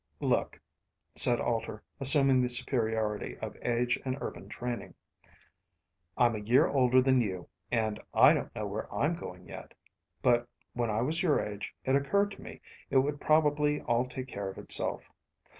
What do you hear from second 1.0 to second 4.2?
said Alter, assuming the superiority of age and